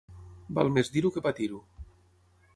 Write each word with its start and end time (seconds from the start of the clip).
Val 0.59 0.71
més 0.77 0.89
dir-ho 0.95 1.11
que 1.19 1.25
patir-ho. 1.27 1.61